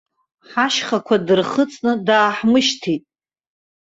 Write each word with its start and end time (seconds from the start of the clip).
Ҳашьхақәа 0.49 1.15
дырхыҵны 1.25 1.91
дааҳмышьҭит. 2.07 3.03